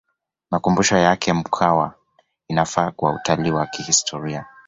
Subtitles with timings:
[0.51, 1.93] makumbusho ya mkwawa
[2.47, 4.45] inafaa kwa utalii wa kihistoria